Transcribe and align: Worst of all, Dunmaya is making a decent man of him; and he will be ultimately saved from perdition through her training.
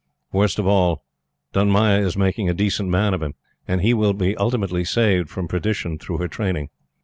Worst 0.31 0.57
of 0.57 0.65
all, 0.65 1.03
Dunmaya 1.53 1.99
is 2.03 2.17
making 2.17 2.49
a 2.49 2.55
decent 2.55 2.89
man 2.89 3.13
of 3.13 3.21
him; 3.21 3.35
and 3.67 3.81
he 3.81 3.93
will 3.93 4.13
be 4.13 4.35
ultimately 4.35 4.83
saved 4.83 5.29
from 5.29 5.47
perdition 5.47 5.99
through 5.99 6.17
her 6.17 6.27
training. 6.27 6.71